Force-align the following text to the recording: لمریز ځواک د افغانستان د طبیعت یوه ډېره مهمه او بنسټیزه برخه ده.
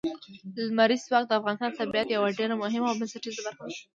لمریز 0.69 1.01
ځواک 1.07 1.23
د 1.27 1.31
افغانستان 1.39 1.69
د 1.71 1.75
طبیعت 1.81 2.07
یوه 2.09 2.29
ډېره 2.39 2.55
مهمه 2.63 2.87
او 2.89 2.97
بنسټیزه 2.99 3.41
برخه 3.47 3.63
ده. 3.69 3.75